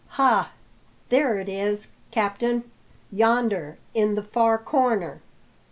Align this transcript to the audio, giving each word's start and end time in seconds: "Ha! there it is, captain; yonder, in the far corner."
"Ha! 0.17 0.51
there 1.09 1.37
it 1.37 1.47
is, 1.47 1.91
captain; 2.09 2.71
yonder, 3.11 3.77
in 3.93 4.15
the 4.15 4.23
far 4.23 4.57
corner." 4.57 5.21